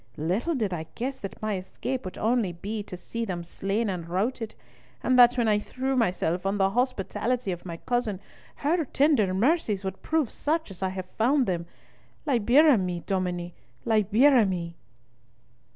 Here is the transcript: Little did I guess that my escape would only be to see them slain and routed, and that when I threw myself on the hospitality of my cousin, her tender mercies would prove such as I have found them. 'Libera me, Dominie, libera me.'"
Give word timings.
Little 0.17 0.55
did 0.55 0.73
I 0.73 0.87
guess 0.95 1.19
that 1.19 1.39
my 1.43 1.57
escape 1.57 2.05
would 2.05 2.17
only 2.17 2.51
be 2.53 2.81
to 2.81 2.97
see 2.97 3.23
them 3.23 3.43
slain 3.43 3.87
and 3.87 4.09
routed, 4.09 4.55
and 5.03 5.13
that 5.19 5.35
when 5.37 5.47
I 5.47 5.59
threw 5.59 5.95
myself 5.95 6.43
on 6.43 6.57
the 6.57 6.71
hospitality 6.71 7.51
of 7.51 7.65
my 7.67 7.77
cousin, 7.77 8.19
her 8.55 8.83
tender 8.83 9.31
mercies 9.31 9.83
would 9.83 10.01
prove 10.01 10.31
such 10.31 10.71
as 10.71 10.81
I 10.81 10.89
have 10.89 11.05
found 11.19 11.45
them. 11.45 11.67
'Libera 12.25 12.79
me, 12.79 13.03
Dominie, 13.05 13.53
libera 13.85 14.43
me.'" 14.43 14.75